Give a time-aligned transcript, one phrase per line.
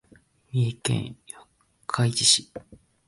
[0.51, 1.47] 三重県四
[1.85, 2.51] 日市市